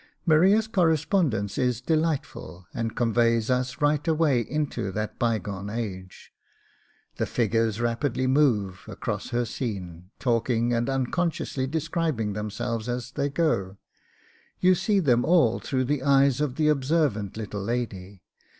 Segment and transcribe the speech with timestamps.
[0.25, 6.33] Maria's correspondence is delightful, and conveys us right away into that bygone age.
[7.17, 13.77] The figures rapidly move across her scene, talking and unconsciously describing themselves as they go;
[14.59, 18.23] you see them all through the eyes of the observant little lady.